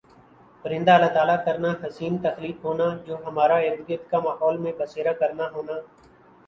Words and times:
پرندہ 0.65 0.91
اللہ 0.91 1.11
تعالی 1.13 1.33
کرنا 1.45 1.73
حسین 1.83 2.17
تخلیق 2.23 2.65
ہونا 2.65 2.87
جو 3.05 3.17
ہمارہ 3.25 3.59
ارد 3.67 3.87
گرد 3.89 4.09
کا 4.11 4.19
ماحول 4.19 4.57
میں 4.63 4.73
بسیرا 4.79 5.13
کرنا 5.19 5.49
ہونا 5.53 5.79